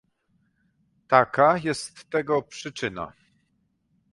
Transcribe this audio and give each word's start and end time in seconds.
Taka 1.07 1.57
jest 1.57 2.09
tego 2.09 2.41
przyczyna 2.41 3.13